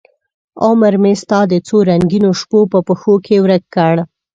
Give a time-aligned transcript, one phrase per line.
[0.65, 3.95] عمرمې ستا د څورنګینوشپو په پښوکې ورک کړ